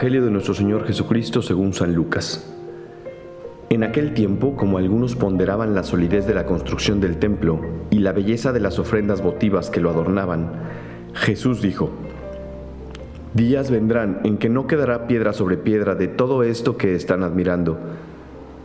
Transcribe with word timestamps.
Evangelio 0.00 0.24
de 0.24 0.30
nuestro 0.30 0.54
Señor 0.54 0.86
Jesucristo 0.86 1.42
según 1.42 1.74
San 1.74 1.94
Lucas. 1.94 2.50
En 3.68 3.84
aquel 3.84 4.14
tiempo, 4.14 4.56
como 4.56 4.78
algunos 4.78 5.14
ponderaban 5.14 5.74
la 5.74 5.82
solidez 5.82 6.26
de 6.26 6.32
la 6.32 6.46
construcción 6.46 7.02
del 7.02 7.18
templo 7.18 7.60
y 7.90 7.98
la 7.98 8.12
belleza 8.12 8.50
de 8.54 8.60
las 8.60 8.78
ofrendas 8.78 9.20
votivas 9.22 9.68
que 9.68 9.80
lo 9.80 9.90
adornaban, 9.90 10.52
Jesús 11.12 11.60
dijo, 11.60 11.90
Días 13.34 13.70
vendrán 13.70 14.22
en 14.24 14.38
que 14.38 14.48
no 14.48 14.66
quedará 14.66 15.06
piedra 15.06 15.34
sobre 15.34 15.58
piedra 15.58 15.94
de 15.94 16.08
todo 16.08 16.44
esto 16.44 16.78
que 16.78 16.94
están 16.94 17.22
admirando, 17.22 17.78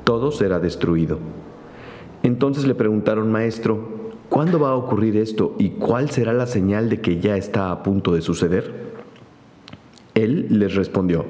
todo 0.05 0.31
será 0.31 0.59
destruido. 0.59 1.19
Entonces 2.23 2.65
le 2.65 2.75
preguntaron, 2.75 3.29
Maestro, 3.29 4.13
¿cuándo 4.29 4.57
va 4.57 4.69
a 4.69 4.75
ocurrir 4.75 5.17
esto 5.17 5.53
y 5.59 5.71
cuál 5.71 6.11
será 6.11 6.31
la 6.31 6.47
señal 6.47 6.87
de 6.87 7.01
que 7.01 7.19
ya 7.19 7.35
está 7.35 7.71
a 7.71 7.83
punto 7.83 8.13
de 8.13 8.21
suceder? 8.21 8.94
Él 10.15 10.47
les 10.49 10.73
respondió, 10.75 11.25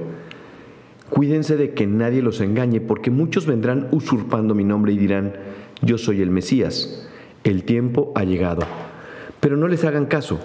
Cuídense 1.09 1.55
de 1.55 1.73
que 1.73 1.85
nadie 1.85 2.21
los 2.21 2.41
engañe, 2.41 2.81
porque 2.81 3.11
muchos 3.11 3.45
vendrán 3.45 3.87
usurpando 3.91 4.55
mi 4.55 4.63
nombre 4.63 4.91
y 4.91 4.97
dirán, 4.97 5.33
yo 5.81 5.97
soy 5.97 6.21
el 6.21 6.31
Mesías, 6.31 7.07
el 7.43 7.63
tiempo 7.63 8.11
ha 8.15 8.23
llegado. 8.23 8.63
Pero 9.39 9.55
no 9.55 9.67
les 9.67 9.83
hagan 9.85 10.07
caso. 10.07 10.39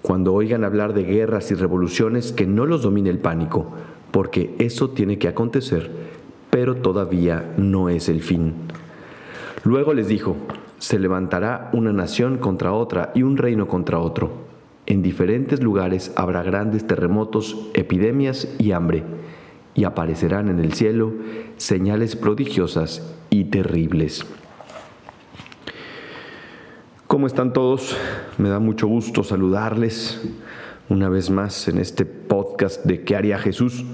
Cuando 0.00 0.32
oigan 0.32 0.64
hablar 0.64 0.94
de 0.94 1.04
guerras 1.04 1.50
y 1.50 1.54
revoluciones, 1.54 2.32
que 2.32 2.46
no 2.46 2.64
los 2.64 2.82
domine 2.82 3.10
el 3.10 3.18
pánico, 3.18 3.70
porque 4.10 4.54
eso 4.58 4.90
tiene 4.90 5.18
que 5.18 5.28
acontecer, 5.28 5.90
pero 6.48 6.76
todavía 6.76 7.52
no 7.58 7.90
es 7.90 8.08
el 8.08 8.22
fin. 8.22 8.54
Luego 9.64 9.92
les 9.92 10.08
dijo, 10.08 10.36
se 10.78 10.98
levantará 10.98 11.68
una 11.74 11.92
nación 11.92 12.38
contra 12.38 12.72
otra 12.72 13.12
y 13.14 13.22
un 13.22 13.36
reino 13.36 13.68
contra 13.68 13.98
otro 13.98 14.47
en 14.88 15.02
diferentes 15.02 15.62
lugares 15.62 16.12
habrá 16.16 16.42
grandes 16.42 16.86
terremotos, 16.86 17.68
epidemias 17.74 18.48
y 18.58 18.72
hambre, 18.72 19.04
y 19.74 19.84
aparecerán 19.84 20.48
en 20.48 20.60
el 20.60 20.72
cielo 20.72 21.12
señales 21.58 22.16
prodigiosas 22.16 23.14
y 23.28 23.44
terribles. 23.44 24.24
¿Cómo 27.06 27.26
están 27.26 27.52
todos? 27.52 27.98
Me 28.38 28.48
da 28.48 28.60
mucho 28.60 28.86
gusto 28.86 29.22
saludarles 29.22 30.26
una 30.88 31.10
vez 31.10 31.28
más 31.28 31.68
en 31.68 31.76
este 31.76 32.06
podcast 32.06 32.82
de 32.86 33.02
¿Qué 33.02 33.14
haría 33.14 33.38
Jesús? 33.38 33.84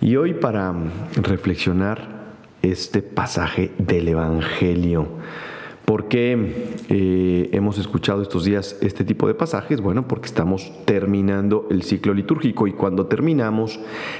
Y 0.00 0.16
hoy 0.16 0.32
para 0.32 0.74
reflexionar 1.16 2.08
este 2.62 3.02
pasaje 3.02 3.72
del 3.76 4.08
Evangelio 4.08 5.06
¿Por 5.84 6.08
qué 6.08 6.78
eh, 6.88 7.50
hemos 7.52 7.76
escuchado 7.76 8.22
estos 8.22 8.44
días 8.44 8.78
este 8.80 9.04
tipo 9.04 9.28
de 9.28 9.34
pasajes? 9.34 9.82
Bueno, 9.82 10.08
porque 10.08 10.26
estamos 10.26 10.72
terminando 10.86 11.66
el 11.70 11.82
ciclo 11.82 12.14
litúrgico 12.14 12.66
y 12.66 12.72
cuando 12.72 13.06
terminamos 13.06 13.78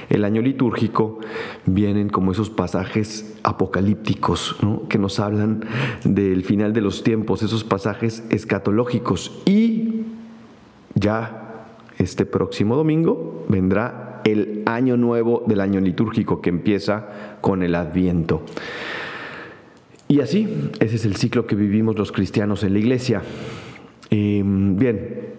el 0.09 0.25
año 0.25 0.43
litúrgico 0.43 1.19
vienen 1.65 2.09
como 2.09 2.33
esos 2.33 2.51
pasajes 2.51 3.35
apocalípticos 3.41 4.57
que 4.89 4.99
nos 4.99 5.19
hablan 5.19 5.65
del 6.03 6.43
final 6.43 6.71
de 6.71 6.81
los 6.81 7.03
tiempos, 7.03 7.41
esos 7.41 7.63
pasajes 7.63 8.23
escatológicos 8.29 9.41
y 9.45 10.03
ya 10.93 11.65
este 11.97 12.27
próximo 12.27 12.75
domingo 12.75 13.43
vendrá 13.49 14.21
el 14.23 14.61
año 14.67 14.97
nuevo 14.97 15.43
del 15.47 15.61
año 15.61 15.79
litúrgico 15.79 16.41
que 16.41 16.49
empieza 16.49 17.37
con 17.41 17.63
el 17.63 17.73
adviento. 17.73 18.43
Y 20.07 20.19
así, 20.19 20.47
ese 20.79 20.95
es 20.95 21.05
el 21.05 21.15
ciclo 21.15 21.47
que 21.47 21.55
vivimos 21.55 21.97
los 21.97 22.11
cristianos 22.11 22.63
en 22.63 22.73
la 22.73 22.79
iglesia. 22.79 23.23
Em, 24.11 24.77
bien, 24.77 25.33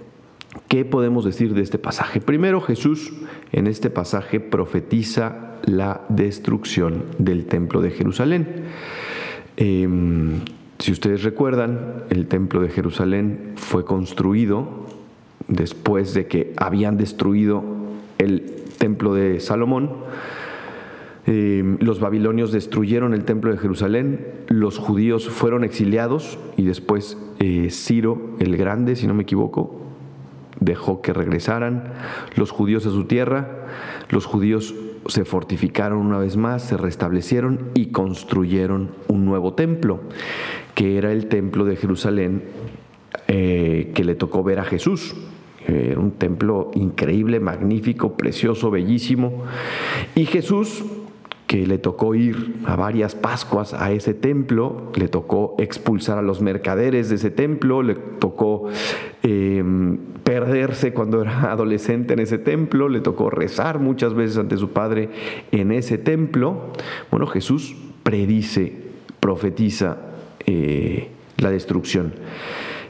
¿qué 0.68 0.84
podemos 0.84 1.24
decir 1.24 1.54
de 1.54 1.62
este 1.62 1.78
pasaje? 1.78 2.20
Primero, 2.20 2.60
Jesús 2.60 3.12
en 3.52 3.68
este 3.68 3.90
pasaje 3.90 4.40
profetiza 4.40 5.54
la 5.64 6.00
destrucción 6.08 7.04
del 7.18 7.46
templo 7.46 7.80
de 7.80 7.90
Jerusalén. 7.92 8.64
Em, 9.56 10.40
si 10.80 10.90
ustedes 10.90 11.22
recuerdan, 11.22 12.04
el 12.10 12.26
templo 12.26 12.60
de 12.60 12.68
Jerusalén 12.68 13.52
fue 13.54 13.84
construido 13.84 14.84
después 15.46 16.12
de 16.12 16.26
que 16.26 16.52
habían 16.56 16.96
destruido 16.96 17.62
el 18.18 18.42
templo 18.78 19.14
de 19.14 19.38
Salomón 19.38 19.90
Em, 21.26 21.76
los 21.80 21.98
babilonios 21.98 22.52
destruyeron 22.52 23.12
el 23.12 23.24
templo 23.24 23.50
de 23.50 23.58
Jerusalén, 23.58 24.26
los 24.48 24.78
judíos 24.78 25.28
fueron 25.28 25.64
exiliados 25.64 26.38
y 26.56 26.62
después 26.62 27.18
eh, 27.40 27.68
Ciro 27.70 28.36
el 28.38 28.56
Grande, 28.56 28.94
si 28.94 29.08
no 29.08 29.14
me 29.14 29.24
equivoco, 29.24 29.82
dejó 30.60 31.02
que 31.02 31.12
regresaran 31.12 31.92
los 32.36 32.52
judíos 32.52 32.86
a 32.86 32.90
su 32.90 33.04
tierra, 33.04 33.66
los 34.08 34.24
judíos 34.24 34.74
se 35.08 35.24
fortificaron 35.24 35.98
una 35.98 36.18
vez 36.18 36.36
más, 36.36 36.62
se 36.62 36.76
restablecieron 36.76 37.70
y 37.74 37.86
construyeron 37.86 38.90
un 39.08 39.24
nuevo 39.24 39.54
templo, 39.54 40.00
que 40.76 40.96
era 40.96 41.10
el 41.10 41.26
templo 41.26 41.64
de 41.64 41.74
Jerusalén 41.74 42.44
eh, 43.26 43.90
que 43.94 44.04
le 44.04 44.14
tocó 44.14 44.44
ver 44.44 44.60
a 44.60 44.64
Jesús. 44.64 45.16
Era 45.66 45.98
un 45.98 46.12
templo 46.12 46.70
increíble, 46.74 47.40
magnífico, 47.40 48.16
precioso, 48.16 48.70
bellísimo. 48.70 49.42
Y 50.14 50.26
Jesús 50.26 50.84
que 51.46 51.66
le 51.66 51.78
tocó 51.78 52.14
ir 52.14 52.56
a 52.66 52.74
varias 52.76 53.14
Pascuas 53.14 53.72
a 53.72 53.92
ese 53.92 54.14
templo, 54.14 54.90
le 54.96 55.08
tocó 55.08 55.54
expulsar 55.58 56.18
a 56.18 56.22
los 56.22 56.40
mercaderes 56.40 57.08
de 57.08 57.16
ese 57.16 57.30
templo, 57.30 57.82
le 57.82 57.94
tocó 57.94 58.68
em, 59.22 59.98
perderse 60.24 60.92
cuando 60.92 61.22
era 61.22 61.42
adolescente 61.52 62.14
en 62.14 62.20
ese 62.20 62.38
templo, 62.38 62.88
le 62.88 63.00
tocó 63.00 63.30
rezar 63.30 63.78
muchas 63.78 64.14
veces 64.14 64.38
ante 64.38 64.56
su 64.56 64.70
padre 64.70 65.08
en 65.52 65.70
ese 65.70 65.98
templo. 65.98 66.72
Bueno, 67.10 67.26
Jesús 67.28 67.76
predice, 68.02 68.72
profetiza 69.20 69.98
eh, 70.46 71.10
la 71.38 71.50
destrucción. 71.50 72.14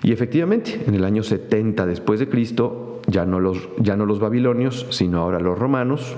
Y 0.03 0.13
efectivamente, 0.13 0.81
en 0.87 0.95
el 0.95 1.05
año 1.05 1.23
70 1.23 1.85
después 1.87 2.21
de 2.21 2.29
Cristo, 2.29 3.01
ya 3.07 3.27
no 3.27 3.41
los, 3.41 3.69
ya 3.79 3.97
no 3.97 4.07
los 4.07 4.21
babilonios, 4.21 4.87
sino 4.91 5.21
ahora 5.21 5.41
los 5.41 5.59
romanos, 5.59 6.17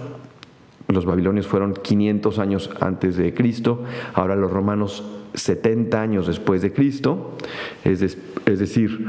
los 0.89 1.05
babilonios 1.05 1.47
fueron 1.47 1.75
500 1.75 2.39
años 2.39 2.71
antes 2.81 3.17
de 3.17 3.35
Cristo, 3.35 3.85
ahora 4.15 4.37
los 4.37 4.51
romanos 4.51 5.05
70 5.35 6.01
años 6.01 6.27
después 6.27 6.63
de 6.63 6.73
Cristo, 6.73 7.37
es, 7.85 8.01
decir, 8.47 9.07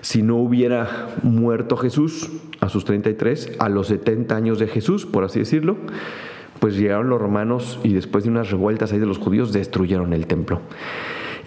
si 0.00 0.22
no 0.22 0.36
hubiera 0.36 1.08
muerto 1.22 1.76
Jesús 1.76 2.30
a 2.60 2.70
sus 2.70 2.86
33, 2.86 3.56
a 3.58 3.68
los 3.68 3.88
70 3.88 4.34
años 4.34 4.58
de 4.58 4.66
Jesús, 4.66 5.04
por 5.04 5.24
así 5.24 5.40
decirlo, 5.40 5.76
pues 6.58 6.76
llegaron 6.76 7.10
los 7.10 7.20
romanos 7.20 7.78
y 7.84 7.92
después 7.92 8.24
de 8.24 8.30
unas 8.30 8.50
revueltas 8.50 8.92
ahí 8.92 8.98
de 8.98 9.06
los 9.06 9.18
judíos 9.18 9.52
destruyeron 9.52 10.14
el 10.14 10.26
templo. 10.26 10.60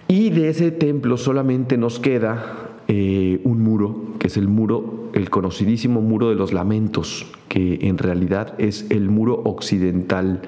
Y 0.07 0.29
de 0.29 0.49
ese 0.49 0.69
templo 0.71 1.17
solamente 1.17 1.77
nos 1.77 1.99
queda 1.99 2.73
eh, 2.87 3.39
un 3.43 3.61
muro, 3.63 4.12
que 4.23 4.27
es 4.27 4.37
el 4.37 4.47
muro, 4.47 5.09
el 5.11 5.29
conocidísimo 5.29 5.99
muro 5.99 6.29
de 6.29 6.35
los 6.35 6.53
lamentos, 6.53 7.25
que 7.49 7.79
en 7.81 7.97
realidad 7.97 8.53
es 8.57 8.89
el 8.89 9.09
muro 9.09 9.41
occidental, 9.43 10.43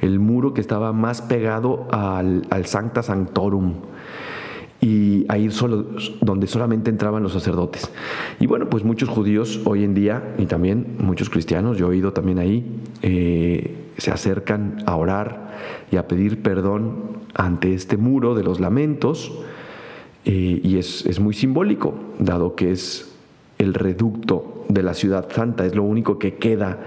el 0.00 0.20
muro 0.20 0.54
que 0.54 0.60
estaba 0.60 0.92
más 0.92 1.20
pegado 1.20 1.88
al, 1.90 2.46
Sancta 2.66 3.02
Sanctorum 3.02 3.74
y 4.80 5.26
ahí 5.28 5.50
solo, 5.50 5.84
donde 6.20 6.46
solamente 6.46 6.90
entraban 6.90 7.24
los 7.24 7.32
sacerdotes. 7.32 7.90
Y 8.38 8.46
bueno, 8.46 8.70
pues 8.70 8.84
muchos 8.84 9.08
judíos 9.08 9.62
hoy 9.64 9.82
en 9.82 9.94
día, 9.94 10.36
y 10.38 10.46
también 10.46 10.98
muchos 11.00 11.28
cristianos, 11.28 11.76
yo 11.76 11.86
he 11.86 11.88
oído 11.88 12.12
también 12.12 12.38
ahí, 12.38 12.70
eh, 13.02 13.90
se 13.96 14.12
acercan 14.12 14.84
a 14.86 14.94
orar 14.94 15.56
y 15.90 15.96
a 15.96 16.06
pedir 16.06 16.40
perdón 16.40 17.18
ante 17.34 17.74
este 17.74 17.96
muro 17.96 18.36
de 18.36 18.44
los 18.44 18.60
lamentos, 18.60 19.32
eh, 20.30 20.60
y 20.62 20.76
es, 20.76 21.20
muy 21.20 21.32
simbólico, 21.32 21.94
dado 22.18 22.54
que 22.54 22.70
es 22.70 23.07
el 23.58 23.74
reducto 23.74 24.64
de 24.68 24.82
la 24.82 24.94
ciudad 24.94 25.30
santa, 25.30 25.66
es 25.66 25.74
lo 25.74 25.82
único 25.82 26.18
que 26.18 26.34
queda 26.34 26.78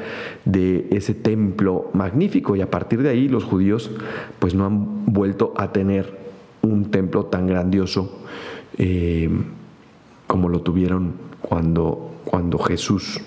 de 0.46 0.88
ese 0.92 1.14
templo 1.14 1.90
magnífico 1.94 2.56
y 2.56 2.62
a 2.62 2.70
partir 2.70 3.02
de 3.02 3.10
ahí 3.10 3.28
los 3.28 3.44
judíos 3.44 3.92
pues 4.40 4.56
no 4.56 4.66
han 4.66 5.06
vuelto 5.06 5.54
a 5.58 5.72
tener 5.72 6.20
un 6.62 6.92
templo 6.92 7.26
tan 7.26 7.48
grandioso 7.48 8.20
eh, 8.78 9.30
como 10.28 10.48
lo 10.48 10.62
tuvieron 10.62 11.14
cuando, 11.42 12.12
cuando 12.24 12.58
Jesús 12.60 13.20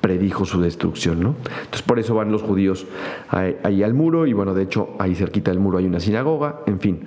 predijo 0.00 0.46
su 0.46 0.60
destrucción, 0.60 1.20
¿no? 1.20 1.34
Entonces 1.46 1.82
por 1.82 1.98
eso 1.98 2.14
van 2.14 2.32
los 2.32 2.42
judíos 2.42 2.86
ahí, 3.28 3.82
al 3.82 3.94
muro 3.94 4.26
y 4.26 4.32
bueno, 4.32 4.54
de 4.54 4.62
hecho 4.62 4.90
ahí 4.98 5.14
cerquita 5.14 5.50
del 5.50 5.60
muro 5.60 5.78
hay 5.78 5.84
una 5.84 6.00
sinagoga, 6.00 6.60
en 6.66 6.80
fin. 6.80 7.00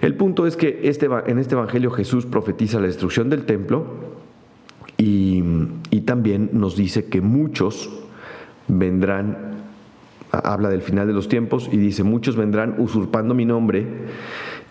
El 0.00 0.14
punto 0.14 0.46
es 0.46 0.56
que 0.56 0.80
este, 0.84 1.08
en 1.26 1.38
este 1.38 1.54
evangelio 1.54 1.90
Jesús 1.90 2.26
profetiza 2.26 2.78
la 2.78 2.86
destrucción 2.86 3.28
del 3.28 3.44
templo 3.44 3.86
y, 4.98 5.42
también 6.04 6.50
nos 6.54 6.74
dice 6.74 7.04
que 7.04 7.20
muchos 7.20 7.90
vendrán, 8.66 9.58
habla 10.30 10.70
del 10.70 10.80
final 10.80 11.06
de 11.06 11.12
los 11.12 11.28
tiempos 11.28 11.68
y 11.70 11.76
dice, 11.76 12.02
muchos 12.02 12.34
vendrán 12.34 12.76
usurpando 12.78 13.34
mi 13.34 13.44
nombre 13.44 13.86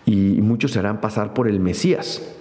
y 0.05 0.41
muchos 0.41 0.71
se 0.71 0.79
harán 0.79 0.99
pasar 0.99 1.33
por 1.33 1.47
el 1.47 1.59
Mesías. 1.59 2.35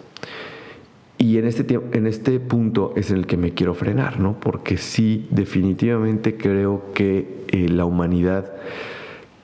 Y 1.18 1.38
en 1.38 1.46
este, 1.46 1.78
en 1.92 2.06
este 2.06 2.40
punto 2.40 2.94
es 2.96 3.10
en 3.10 3.18
el 3.18 3.26
que 3.26 3.36
me 3.36 3.52
quiero 3.52 3.74
frenar, 3.74 4.18
¿no? 4.18 4.40
Porque 4.40 4.76
sí, 4.78 5.28
definitivamente 5.30 6.36
creo 6.36 6.92
que 6.94 7.44
eh, 7.48 7.68
la 7.68 7.84
humanidad 7.84 8.52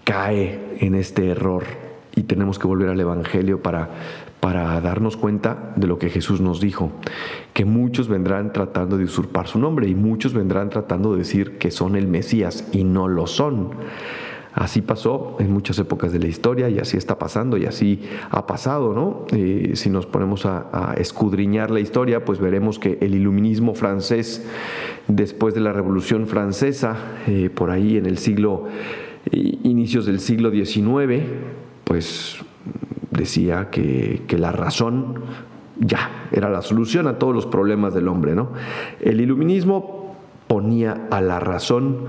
cae 0.04 0.76
en 0.80 0.94
este 0.94 1.28
error 1.28 1.64
y 2.14 2.25
tenemos 2.25 2.59
que 2.59 2.67
volver 2.67 2.88
al 2.88 3.00
Evangelio 3.00 3.62
para, 3.62 3.91
para 4.41 4.81
darnos 4.81 5.17
cuenta 5.17 5.73
de 5.76 5.87
lo 5.87 5.99
que 5.99 6.11
Jesús 6.11 6.41
nos 6.41 6.61
dijo, 6.61 6.93
que 7.53 7.64
muchos 7.64 8.09
vendrán 8.09 8.53
tratando 8.53 8.99
de 8.99 9.05
usurpar 9.05 9.47
su 9.47 9.59
nombre 9.59 9.88
y 9.88 9.94
muchos 9.94 10.35
vendrán 10.35 10.70
tratando 10.70 11.12
de 11.12 11.19
decir 11.19 11.59
que 11.59 11.70
son 11.70 11.97
el 11.97 12.09
Mesías 12.09 12.69
y 12.73 12.85
no 12.85 13.09
lo 13.09 13.26
son. 13.26 13.70
Así 14.55 14.82
pasó 14.82 15.37
en 15.41 15.50
muchas 15.50 15.79
épocas 15.79 16.12
de 16.12 16.19
la 16.19 16.26
historia 16.26 16.69
y 16.69 16.79
así 16.79 16.99
está 16.99 17.19
pasando 17.19 17.56
y 17.56 17.64
así 17.64 18.03
ha 18.31 18.47
pasado, 18.47 18.93
¿no? 18.93 19.25
Eh, 19.32 19.73
si 19.75 19.88
nos 19.88 20.05
ponemos 20.05 20.44
a, 20.44 20.94
escudriñar 20.99 21.70
la 21.70 21.81
historia, 21.81 22.26
pues 22.26 22.38
veremos 22.38 22.79
que 22.79 22.99
el 23.00 23.14
iluminismo 23.14 23.75
francés, 23.75 24.47
después 25.09 25.55
de 25.55 25.61
la 25.61 25.73
Revolución 25.73 26.26
Francesa, 26.26 26.97
eh, 27.26 27.49
por 27.49 27.70
ahí 27.70 27.97
en 27.97 28.05
el 28.05 28.19
siglo, 28.19 28.67
inicios 29.31 30.05
del 30.05 30.20
siglo 30.20 30.50
XIX, 30.50 31.23
pues 31.92 32.38
decía 33.10 33.68
que, 33.68 34.22
que 34.26 34.38
la 34.38 34.50
razón 34.50 35.16
ya 35.78 36.26
era 36.32 36.48
la 36.48 36.62
solución 36.62 37.06
a 37.06 37.18
todos 37.18 37.34
los 37.34 37.44
problemas 37.44 37.92
del 37.92 38.08
hombre, 38.08 38.34
¿no? 38.34 38.48
El 38.98 39.20
iluminismo 39.20 40.16
ponía 40.46 41.06
a 41.10 41.20
la 41.20 41.38
razón 41.38 42.06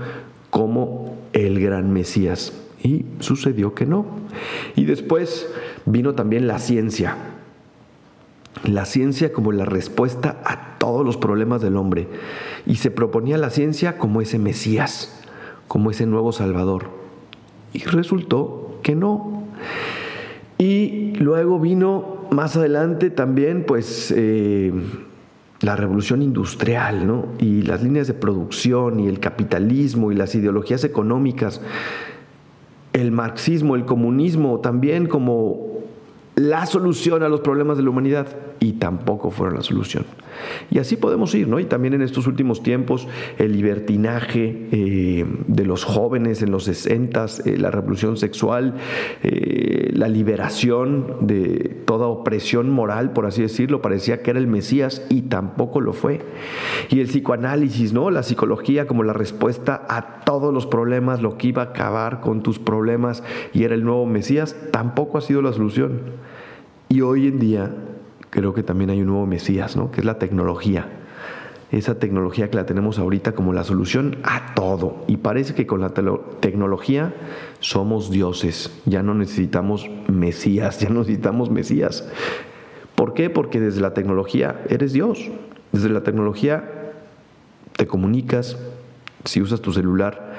como 0.48 1.18
el 1.34 1.60
gran 1.60 1.92
Mesías. 1.92 2.54
Y 2.82 3.04
sucedió 3.18 3.74
que 3.74 3.84
no. 3.84 4.06
Y 4.74 4.86
después 4.86 5.52
vino 5.84 6.14
también 6.14 6.46
la 6.46 6.58
ciencia. 6.58 7.18
La 8.64 8.86
ciencia 8.86 9.34
como 9.34 9.52
la 9.52 9.66
respuesta 9.66 10.40
a 10.46 10.78
todos 10.78 11.04
los 11.04 11.18
problemas 11.18 11.60
del 11.60 11.76
hombre. 11.76 12.08
Y 12.64 12.76
se 12.76 12.90
proponía 12.90 13.36
la 13.36 13.50
ciencia 13.50 13.98
como 13.98 14.22
ese 14.22 14.38
Mesías, 14.38 15.22
como 15.68 15.90
ese 15.90 16.06
nuevo 16.06 16.32
Salvador. 16.32 16.86
Y 17.74 17.80
resultó 17.80 18.78
que 18.84 18.94
no. 18.94 19.33
Luego 21.18 21.60
vino 21.60 22.26
más 22.30 22.56
adelante 22.56 23.10
también, 23.10 23.64
pues, 23.66 24.12
eh, 24.16 24.72
la 25.60 25.76
revolución 25.76 26.22
industrial, 26.22 27.06
¿no? 27.06 27.26
Y 27.38 27.62
las 27.62 27.82
líneas 27.82 28.06
de 28.06 28.14
producción 28.14 29.00
y 29.00 29.08
el 29.08 29.20
capitalismo 29.20 30.12
y 30.12 30.14
las 30.14 30.34
ideologías 30.34 30.84
económicas, 30.84 31.60
el 32.92 33.12
marxismo, 33.12 33.74
el 33.74 33.84
comunismo 33.84 34.60
también 34.60 35.06
como 35.06 35.74
la 36.36 36.66
solución 36.66 37.22
a 37.22 37.28
los 37.28 37.40
problemas 37.40 37.76
de 37.76 37.84
la 37.84 37.90
humanidad 37.90 38.26
y 38.60 38.72
tampoco 38.74 39.30
fueron 39.30 39.56
la 39.56 39.62
solución. 39.62 40.04
Y 40.70 40.78
así 40.78 40.96
podemos 40.96 41.34
ir, 41.34 41.48
¿no? 41.48 41.60
Y 41.60 41.64
también 41.64 41.94
en 41.94 42.02
estos 42.02 42.26
últimos 42.26 42.62
tiempos, 42.62 43.08
el 43.38 43.52
libertinaje 43.52 44.68
eh, 44.70 45.24
de 45.46 45.64
los 45.64 45.84
jóvenes 45.84 46.42
en 46.42 46.50
los 46.50 46.64
60, 46.64 47.26
eh, 47.44 47.56
la 47.58 47.70
revolución 47.70 48.16
sexual, 48.16 48.74
eh, 49.22 49.90
la 49.92 50.08
liberación 50.08 51.18
de 51.22 51.82
toda 51.84 52.06
opresión 52.06 52.70
moral, 52.70 53.12
por 53.12 53.26
así 53.26 53.42
decirlo, 53.42 53.82
parecía 53.82 54.22
que 54.22 54.30
era 54.30 54.40
el 54.40 54.46
Mesías 54.46 55.06
y 55.08 55.22
tampoco 55.22 55.80
lo 55.80 55.92
fue. 55.92 56.20
Y 56.90 57.00
el 57.00 57.08
psicoanálisis, 57.08 57.92
¿no? 57.92 58.10
La 58.10 58.22
psicología 58.22 58.86
como 58.86 59.02
la 59.02 59.12
respuesta 59.12 59.86
a 59.88 60.20
todos 60.24 60.52
los 60.52 60.66
problemas, 60.66 61.22
lo 61.22 61.36
que 61.36 61.48
iba 61.48 61.62
a 61.62 61.66
acabar 61.66 62.20
con 62.20 62.42
tus 62.42 62.58
problemas 62.58 63.22
y 63.52 63.64
era 63.64 63.74
el 63.74 63.84
nuevo 63.84 64.06
Mesías, 64.06 64.56
tampoco 64.70 65.18
ha 65.18 65.20
sido 65.20 65.42
la 65.42 65.52
solución. 65.52 66.00
Y 66.88 67.00
hoy 67.00 67.26
en 67.26 67.38
día 67.38 67.74
creo 68.34 68.52
que 68.52 68.64
también 68.64 68.90
hay 68.90 69.00
un 69.00 69.06
nuevo 69.06 69.26
Mesías, 69.26 69.76
¿no? 69.76 69.92
que 69.92 70.00
es 70.00 70.04
la 70.04 70.18
tecnología. 70.18 70.88
Esa 71.70 72.00
tecnología 72.00 72.50
que 72.50 72.56
la 72.56 72.66
tenemos 72.66 72.98
ahorita 72.98 73.32
como 73.32 73.52
la 73.52 73.62
solución 73.62 74.18
a 74.24 74.54
todo. 74.54 75.04
Y 75.06 75.18
parece 75.18 75.54
que 75.54 75.68
con 75.68 75.80
la 75.80 75.90
tecnología 76.40 77.14
somos 77.60 78.10
dioses. 78.10 78.76
Ya 78.86 79.04
no 79.04 79.14
necesitamos 79.14 79.88
Mesías, 80.08 80.80
ya 80.80 80.88
no 80.88 81.00
necesitamos 81.00 81.50
Mesías. 81.50 82.08
¿Por 82.96 83.14
qué? 83.14 83.30
Porque 83.30 83.60
desde 83.60 83.80
la 83.80 83.94
tecnología 83.94 84.62
eres 84.68 84.92
Dios. 84.92 85.30
Desde 85.70 85.88
la 85.88 86.02
tecnología 86.02 86.92
te 87.76 87.86
comunicas, 87.86 88.58
si 89.24 89.40
usas 89.40 89.60
tu 89.60 89.72
celular, 89.72 90.34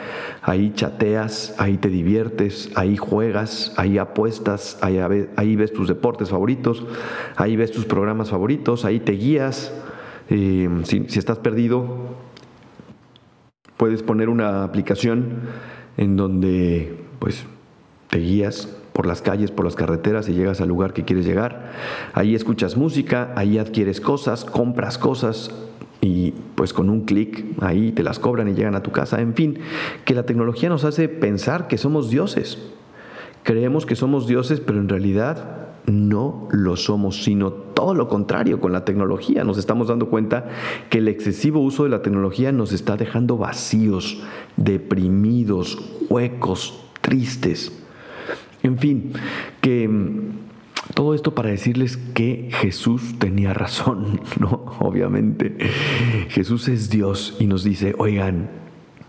ahí 0.46 0.74
chateas, 0.76 1.56
ahí 1.58 1.78
te 1.78 1.90
diviertes, 1.90 2.70
ahí 2.76 2.98
juegas, 2.98 3.74
ahí 3.78 3.98
apuestas, 3.98 4.78
ahí, 4.82 5.56
ves 5.56 5.74
tus 5.74 5.88
deportes 5.88 6.30
favoritos, 6.30 6.86
ahí 7.36 7.56
ves 7.56 7.72
tus 7.72 7.86
programas 7.86 8.30
favoritos, 8.30 8.86
ahí 8.86 9.00
te 9.00 9.14
guías. 9.14 9.74
Eh, 10.30 10.70
si, 10.84 11.06
si 11.08 11.18
estás 11.18 11.40
perdido, 11.40 12.16
puedes 13.76 14.04
poner 14.04 14.30
una 14.30 14.64
aplicación 14.64 15.50
en 15.98 16.16
donde 16.16 16.96
pues 17.18 17.44
te 18.12 18.20
guías 18.20 18.68
por 18.94 19.08
las 19.08 19.24
calles, 19.24 19.50
por 19.50 19.66
las 19.66 19.76
carreteras 19.76 20.30
y 20.30 20.34
llegas 20.34 20.62
al 20.62 20.70
lugar 20.70 20.94
que 20.94 21.06
quieres 21.06 21.26
llegar. 21.26 21.72
Ahí 22.14 22.36
escuchas 22.36 22.78
música, 22.78 23.34
ahí 23.36 23.58
adquieres 23.58 24.00
cosas, 24.00 24.46
compras 24.46 25.00
cosas, 25.00 25.52
y 26.02 26.34
pues 26.56 26.74
con 26.74 26.90
un 26.90 27.02
clic 27.02 27.46
ahí 27.62 27.92
te 27.92 28.04
las 28.04 28.20
cobran 28.20 28.48
y 28.48 28.54
llegan 28.54 28.76
a 28.76 28.84
tu 28.84 28.92
casa. 28.92 29.22
En 29.22 29.34
fin, 29.34 29.60
que 30.06 30.14
la 30.14 30.24
tecnología 30.24 30.70
nos 30.70 30.84
hace 30.84 31.10
pensar 31.10 31.68
que 31.68 31.78
somos 31.78 32.10
dioses. 32.10 32.58
Creemos 33.44 33.86
que 33.86 33.96
somos 33.96 34.28
dioses, 34.28 34.60
pero 34.60 34.80
en 34.80 34.90
realidad 34.90 35.66
no 35.86 36.48
lo 36.52 36.76
somos, 36.78 37.24
sino 37.24 37.52
todo 37.52 37.94
lo 37.94 38.08
contrario 38.08 38.60
con 38.60 38.72
la 38.72 38.86
tecnología. 38.86 39.44
Nos 39.44 39.58
estamos 39.58 39.88
dando 39.88 40.10
cuenta 40.10 40.50
que 40.90 40.98
el 40.98 41.08
excesivo 41.08 41.60
uso 41.60 41.84
de 41.84 41.90
la 41.90 42.02
tecnología 42.02 42.52
nos 42.52 42.72
está 42.72 42.98
dejando 42.98 43.38
vacíos, 43.38 44.24
deprimidos, 44.58 45.78
huecos, 46.10 46.80
tristes. 47.02 47.72
En 48.64 48.80
fin, 48.80 49.14
que 49.62 49.88
todo 50.96 51.14
esto 51.14 51.36
para 51.36 51.50
decirles 51.50 51.98
que 51.98 52.50
Jesús 52.52 53.20
tenía 53.20 53.54
razón, 53.54 54.22
¿no? 54.40 54.66
Obviamente. 54.80 55.56
Jesús 56.30 56.68
es 56.68 56.90
Dios 56.90 57.36
y 57.40 57.46
nos 57.46 57.64
dice, 57.64 57.94
oigan, 58.00 58.50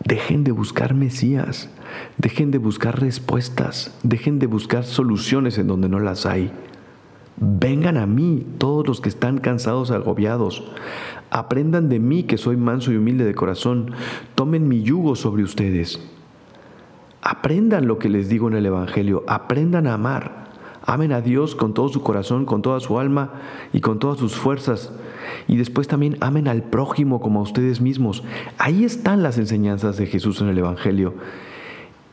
dejen 0.04 0.44
de 0.44 0.50
buscar 0.52 0.94
Mesías, 0.94 1.70
dejen 2.18 2.50
de 2.50 2.58
buscar 2.58 3.00
respuestas, 3.00 3.96
dejen 4.02 4.38
de 4.38 4.46
buscar 4.46 4.84
soluciones 4.84 5.56
en 5.58 5.68
donde 5.68 5.88
no 5.88 6.00
las 6.00 6.26
hay. 6.26 6.50
Vengan 7.38 7.98
a 7.98 8.06
mí 8.06 8.44
todos 8.58 8.86
los 8.86 9.00
que 9.00 9.08
están 9.08 9.38
cansados, 9.38 9.90
agobiados. 9.90 10.64
Aprendan 11.30 11.88
de 11.88 12.00
mí 12.00 12.24
que 12.24 12.38
soy 12.38 12.56
manso 12.56 12.92
y 12.92 12.96
humilde 12.96 13.24
de 13.24 13.34
corazón. 13.34 13.92
Tomen 14.34 14.66
mi 14.66 14.82
yugo 14.82 15.14
sobre 15.14 15.44
ustedes. 15.44 16.00
Aprendan 17.22 17.86
lo 17.86 17.98
que 17.98 18.08
les 18.08 18.28
digo 18.28 18.48
en 18.48 18.54
el 18.54 18.66
Evangelio. 18.66 19.22
Aprendan 19.28 19.86
a 19.86 19.94
amar. 19.94 20.45
Amen 20.86 21.12
a 21.12 21.20
Dios 21.20 21.56
con 21.56 21.74
todo 21.74 21.88
su 21.88 22.02
corazón, 22.02 22.46
con 22.46 22.62
toda 22.62 22.78
su 22.78 22.98
alma 22.98 23.32
y 23.72 23.80
con 23.80 23.98
todas 23.98 24.18
sus 24.18 24.36
fuerzas. 24.36 24.92
Y 25.48 25.56
después 25.56 25.88
también 25.88 26.16
amen 26.20 26.46
al 26.46 26.62
prójimo 26.62 27.20
como 27.20 27.40
a 27.40 27.42
ustedes 27.42 27.80
mismos. 27.80 28.22
Ahí 28.56 28.84
están 28.84 29.22
las 29.24 29.36
enseñanzas 29.36 29.96
de 29.96 30.06
Jesús 30.06 30.40
en 30.40 30.48
el 30.48 30.58
Evangelio. 30.58 31.14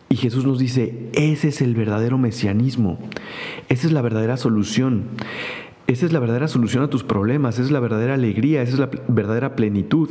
Y 0.10 0.16
Jesús 0.16 0.46
nos 0.46 0.60
dice, 0.60 1.10
ese 1.14 1.50
es 1.50 1.62
el 1.62 1.76
verdadero 1.76 2.18
mesianismo. 2.18 2.98
Esa 3.70 3.88
es 3.88 3.94
la 3.94 4.02
verdadera 4.02 4.38
solución. 4.38 5.06
Esa 5.86 6.06
es 6.06 6.14
la 6.14 6.20
verdadera 6.20 6.48
solución 6.48 6.84
a 6.84 6.90
tus 6.90 7.04
problemas, 7.04 7.56
esa 7.56 7.64
es 7.64 7.72
la 7.72 7.82
verdadera 7.82 8.14
alegría, 8.14 8.62
esa 8.62 8.74
es 8.74 8.80
la 8.80 8.90
verdadera 9.10 9.56
plenitud, 9.56 10.10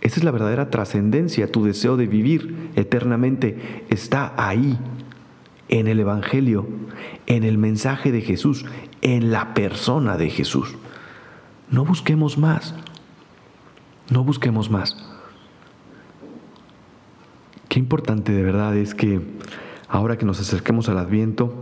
esa 0.00 0.16
es 0.18 0.24
la 0.24 0.32
verdadera 0.32 0.68
trascendencia, 0.68 1.50
tu 1.50 1.64
deseo 1.64 1.96
de 1.96 2.08
vivir 2.08 2.70
eternamente 2.74 3.84
está 3.88 4.34
ahí, 4.36 4.76
en 5.72 5.88
el 5.88 6.00
Evangelio, 6.00 6.66
en 7.26 7.44
el 7.44 7.56
mensaje 7.56 8.12
de 8.12 8.20
Jesús, 8.20 8.66
en 9.00 9.32
la 9.32 9.54
persona 9.54 10.18
de 10.18 10.28
Jesús. 10.28 10.76
No 11.70 11.86
busquemos 11.86 12.36
más, 12.36 12.74
no 14.10 14.22
busquemos 14.22 14.70
más. 14.70 14.98
Qué 17.70 17.78
importante 17.78 18.32
de 18.32 18.42
verdad 18.42 18.76
es 18.76 18.94
que 18.94 19.22
ahora 19.88 20.18
que 20.18 20.26
nos 20.26 20.40
acerquemos 20.40 20.90
al 20.90 20.98
adviento, 20.98 21.54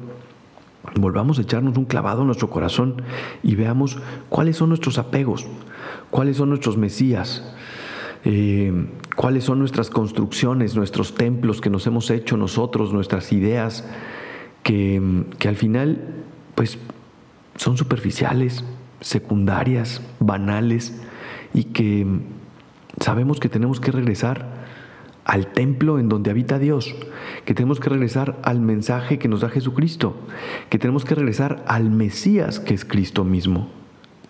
volvamos 0.97 1.39
a 1.39 1.43
echarnos 1.43 1.79
un 1.79 1.85
clavado 1.85 2.23
en 2.23 2.27
nuestro 2.27 2.51
corazón 2.51 3.03
y 3.45 3.55
veamos 3.55 3.97
cuáles 4.29 4.57
son 4.57 4.71
nuestros 4.71 4.99
apegos, 4.99 5.47
cuáles 6.11 6.37
son 6.37 6.49
nuestros 6.49 6.77
mesías, 6.77 7.55
eh, 8.25 8.89
cuáles 9.17 9.45
son 9.45 9.59
nuestras 9.59 9.91
construcciones, 9.91 10.77
nuestros 10.77 11.15
templos 11.15 11.61
que 11.61 11.71
nos 11.71 11.87
hemos 11.87 12.11
hecho 12.11 12.37
nosotros, 12.37 12.93
nuestras 12.93 13.33
ideas, 13.33 13.85
que, 14.63 15.25
que 15.39 15.49
al 15.49 15.57
final 15.57 16.23
pues 16.55 16.79
son 17.57 17.77
superficiales, 17.77 18.65
secundarias, 19.01 20.03
banales 20.19 21.01
y 21.55 21.65
que 21.65 22.07
sabemos 23.01 23.41
que 23.41 23.49
tenemos 23.49 23.81
que 23.81 23.93
regresar 23.93 24.61
al 25.25 25.49
templo 25.49 25.99
en 25.99 26.09
donde 26.09 26.31
habita 26.31 26.59
Dios, 26.59 26.95
que 27.45 27.55
tenemos 27.55 27.79
que 27.79 27.89
regresar 27.89 28.39
al 28.43 28.61
mensaje 28.61 29.19
que 29.19 29.29
nos 29.29 29.43
da 29.43 29.49
Jesucristo, 29.49 30.17
que 30.71 30.79
tenemos 30.79 31.05
que 31.05 31.15
regresar 31.15 31.63
al 31.67 31.91
Mesías 31.91 32.59
que 32.59 32.75
es 32.75 32.85
Cristo 32.85 33.25
mismo. 33.25 33.69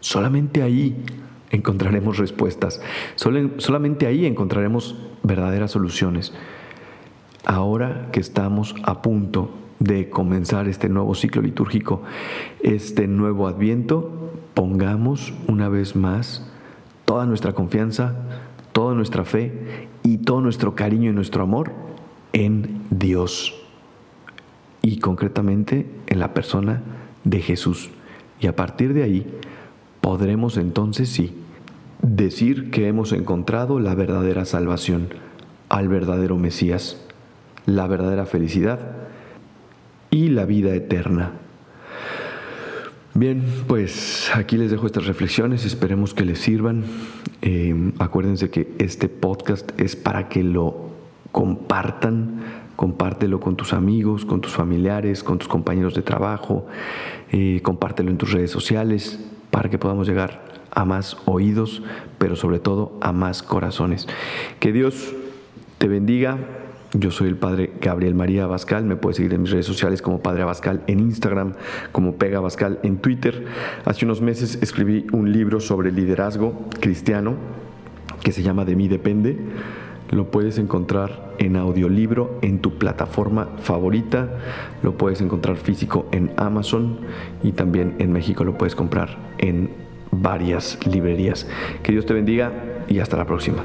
Solamente 0.01 0.63
ahí 0.63 1.05
encontraremos 1.51 2.19
respuestas. 2.19 2.81
solamente 3.17 4.07
ahí 4.07 4.27
encontraremos 4.27 4.97
verdaderas 5.23 5.73
soluciones. 5.73 6.33
Ahora 7.45 8.09
que 8.13 8.21
estamos 8.21 8.75
a 8.83 9.03
punto 9.03 9.51
de 9.79 10.11
comenzar 10.11 10.69
este 10.69 10.89
nuevo 10.89 11.15
ciclo 11.15 11.43
litúrgico, 11.43 12.03
este 12.63 13.09
nuevo 13.09 13.49
adviento, 13.49 14.31
pongamos 14.55 15.33
una 15.49 15.69
vez 15.69 15.97
más 15.97 16.47
toda 17.07 17.27
nuestra 17.27 17.55
confianza, 17.55 18.15
toda 18.73 18.95
nuestra 18.95 19.25
fe 19.25 19.89
y 20.03 20.19
todo 20.19 20.41
nuestro 20.43 20.75
cariño 20.75 21.11
y 21.11 21.15
nuestro 21.15 21.43
amor 21.43 21.73
en 22.33 22.83
Dios 22.91 23.55
y 24.83 24.99
concretamente 24.99 25.87
en 26.07 26.19
la 26.19 26.35
persona 26.35 26.83
de 27.25 27.41
Jesús. 27.41 27.91
Y 28.39 28.47
a 28.47 28.57
partir 28.57 28.95
de 28.95 29.03
ahí 29.03 29.27
podremos 30.01 30.57
entonces 30.57 31.09
sí 31.09 31.40
decir 32.03 32.71
que 32.71 32.89
hemos 32.89 33.13
encontrado 33.13 33.81
la 33.81 33.95
verdadera 33.95 34.45
salvación, 34.45 35.09
al 35.69 35.89
verdadero 35.89 36.37
Mesías, 36.37 37.01
la 37.67 37.87
verdadera 37.87 38.27
felicidad 38.27 38.79
y 40.11 40.29
la 40.29 40.45
vida 40.45 40.75
eterna. 40.75 41.33
Bien, 43.15 43.45
pues 43.67 44.31
aquí 44.35 44.57
les 44.57 44.71
dejo 44.71 44.87
estas 44.87 45.07
reflexiones, 45.07 45.65
esperemos 45.65 46.15
que 46.15 46.25
les 46.25 46.39
sirvan. 46.39 46.85
Eh, 47.43 47.93
acuérdense 47.99 48.51
que 48.51 48.73
este 48.79 49.09
podcast 49.09 49.79
es 49.81 49.97
para 49.97 50.29
que 50.29 50.45
lo 50.45 50.91
compartan, 51.33 52.41
compártelo 52.77 53.41
con 53.41 53.57
tus 53.57 53.73
amigos, 53.73 54.25
con 54.25 54.41
tus 54.41 54.53
familiares, 54.53 55.25
con 55.25 55.39
tus 55.39 55.49
compañeros 55.49 55.95
de 55.95 56.03
trabajo, 56.03 56.67
eh, 57.33 57.61
compártelo 57.63 58.11
en 58.11 58.17
tus 58.17 58.33
redes 58.33 58.51
sociales 58.51 59.19
para 59.51 59.69
que 59.69 59.79
podamos 59.79 60.07
llegar 60.07 60.60
a 60.73 60.85
más 60.85 61.17
oídos, 61.27 61.83
pero 62.19 62.37
sobre 62.37 62.59
todo 62.59 62.93
a 63.01 63.13
más 63.13 63.43
corazones. 63.43 64.07
Que 64.59 64.73
Dios 64.73 65.15
te 65.79 65.89
bendiga. 65.89 66.39
Yo 66.93 67.13
soy 67.13 67.29
el 67.29 67.37
padre 67.37 67.73
Gabriel 67.81 68.15
María 68.15 68.45
Abascal. 68.45 68.85
Me 68.85 68.97
puedes 68.97 69.17
seguir 69.17 69.35
en 69.35 69.43
mis 69.43 69.51
redes 69.51 69.67
sociales 69.67 70.03
como 70.03 70.21
Padre 70.21 70.43
Abascal 70.43 70.83
en 70.89 70.99
Instagram, 70.99 71.55
como 71.93 72.17
Pega 72.17 72.39
Abascal 72.39 72.81
en 72.83 72.99
Twitter. 72.99 73.47
Hace 73.85 74.05
unos 74.05 74.21
meses 74.21 74.59
escribí 74.61 75.07
un 75.13 75.33
libro 75.33 75.61
sobre 75.61 75.93
liderazgo 75.93 76.67
cristiano 76.81 77.37
que 78.23 78.33
se 78.33 78.43
llama 78.43 78.65
De 78.65 78.75
mí 78.75 78.89
depende. 78.89 79.39
Lo 80.11 80.33
puedes 80.33 80.59
encontrar 80.59 81.35
en 81.39 81.55
audiolibro 81.55 82.39
en 82.43 82.59
tu 82.59 82.77
plataforma 82.79 83.49
favorita. 83.63 84.29
Lo 84.83 84.99
puedes 84.99 85.21
encontrar 85.21 85.57
físico 85.57 86.09
en 86.11 86.33
Amazon 86.37 86.99
y 87.45 87.53
también 87.53 87.95
en 88.01 88.13
México 88.13 88.43
lo 88.43 88.59
puedes 88.59 88.75
comprar 88.75 89.17
en 89.39 89.71
varias 90.11 90.79
librerías. 90.87 91.47
Que 91.83 91.93
Dios 91.93 92.07
te 92.07 92.15
bendiga 92.15 92.53
y 92.89 92.99
hasta 92.99 93.17
la 93.17 93.27
próxima. 93.27 93.65